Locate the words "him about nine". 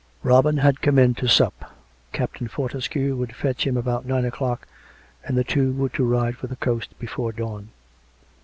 3.67-4.25